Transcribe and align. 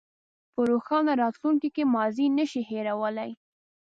په 0.53 0.61
روښانه 0.71 1.11
راتلونکي 1.23 1.69
کې 1.75 1.83
ماضي 1.95 2.27
نه 2.37 2.45
شئ 2.51 2.61
هېرولی. 2.71 3.31